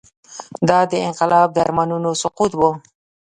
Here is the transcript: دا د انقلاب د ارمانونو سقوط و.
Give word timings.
دا 0.69 0.79
د 0.91 0.93
انقلاب 1.07 1.47
د 1.53 1.57
ارمانونو 1.65 2.09
سقوط 2.21 2.51
و. 2.55 2.61